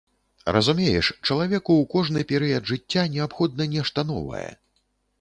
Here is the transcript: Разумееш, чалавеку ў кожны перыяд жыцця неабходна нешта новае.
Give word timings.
Разумееш, 0.55 1.09
чалавеку 1.25 1.71
ў 1.83 1.91
кожны 1.93 2.25
перыяд 2.33 2.63
жыцця 2.73 3.07
неабходна 3.19 3.73
нешта 3.79 4.11
новае. 4.15 4.47